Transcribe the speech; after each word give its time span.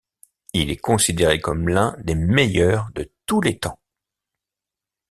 Il 0.53 0.71
est 0.71 0.77
considéré 0.77 1.39
comme 1.39 1.67
l'un 1.69 1.95
des 1.99 2.15
meilleurs 2.15 2.89
de 2.95 3.07
tous 3.27 3.39
les 3.39 3.59
temps. 3.59 3.79